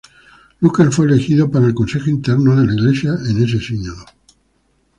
Lucas 0.61 0.95
fue 0.95 1.05
elegido 1.05 1.51
para 1.51 1.67
el 1.67 1.75
Consejo 1.75 2.09
Interno 2.09 2.55
de 2.59 2.65
la 2.65 2.73
Iglesia 2.73 3.11
en 3.29 3.43
ese 3.43 3.59
Sínodo. 3.59 4.03